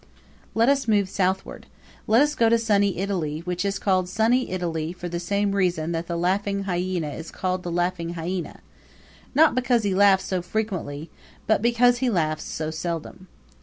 Let 0.55 0.67
us 0.67 0.87
move 0.87 1.07
southward. 1.07 1.67
Let 2.07 2.23
us 2.23 2.33
go 2.33 2.49
to 2.49 2.57
Sunny 2.57 2.97
Italy, 2.97 3.41
which 3.41 3.63
is 3.63 3.77
called 3.77 4.09
Sunny 4.09 4.49
Italy 4.49 4.91
for 4.93 5.07
the 5.07 5.19
same 5.19 5.51
reason 5.51 5.91
that 5.91 6.07
the 6.07 6.17
laughing 6.17 6.63
hyena 6.63 7.09
is 7.09 7.29
called 7.29 7.61
the 7.61 7.71
laughing 7.71 8.15
hyena 8.15 8.61
not 9.35 9.53
because 9.53 9.83
he 9.83 9.93
laughs 9.93 10.23
so 10.23 10.41
frequently, 10.41 11.11
but 11.45 11.61
because 11.61 11.99
he 11.99 12.09
laughs 12.09 12.45
so 12.45 12.71
seldom. 12.71 13.27